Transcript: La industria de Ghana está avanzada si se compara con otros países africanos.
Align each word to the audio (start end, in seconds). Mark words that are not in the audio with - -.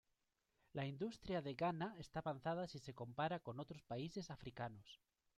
La 0.77 0.83
industria 0.87 1.41
de 1.43 1.53
Ghana 1.53 1.93
está 1.99 2.21
avanzada 2.21 2.67
si 2.67 2.79
se 2.79 2.95
compara 2.95 3.39
con 3.39 3.59
otros 3.59 3.83
países 3.83 4.31
africanos. 4.31 4.99